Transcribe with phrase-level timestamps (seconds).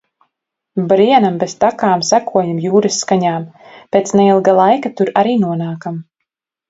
[0.91, 3.45] Brienam bez takām, sekojam jūras skaņām.
[3.97, 6.01] Pēc neilga laika tur arī nonākam.